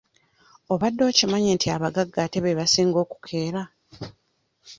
[0.73, 3.61] Obadde okimanyi nti abagagga ate be basinga okukeera?